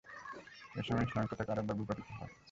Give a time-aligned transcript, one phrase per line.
[0.75, 2.33] এ সময় ইসলামী পতাকা আরো একবার ভূপাতিত হয়।